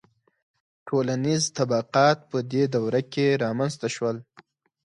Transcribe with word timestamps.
•ټولنیز 0.87 1.43
طبقات 1.57 2.17
په 2.29 2.37
دې 2.51 2.63
دوره 2.75 3.01
کې 3.13 3.27
رامنځته 3.43 3.87
شول. 3.95 4.17